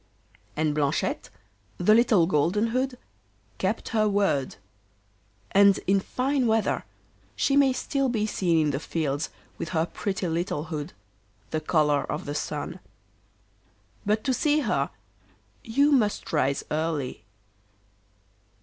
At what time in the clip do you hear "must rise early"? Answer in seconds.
15.91-17.23